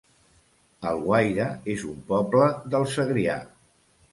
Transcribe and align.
Alguaire 0.91 1.45
es 1.75 1.85
un 1.91 2.01
poble 2.09 2.49
del 2.75 2.89
Segrià 2.95 3.37